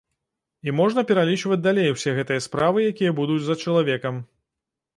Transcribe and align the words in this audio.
І 0.69 0.71
можна 0.79 1.03
пералічваць 1.11 1.59
далей 1.67 1.93
усе 1.97 2.15
гэтыя 2.21 2.45
справы, 2.47 2.83
якія 2.95 3.11
будуць 3.23 3.39
за 3.51 3.61
чалавекам. 3.67 4.15